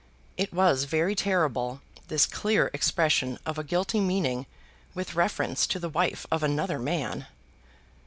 [0.35, 4.47] It was very terrible, this clear expression of a guilty meaning
[4.95, 7.27] with reference to the wife of another man!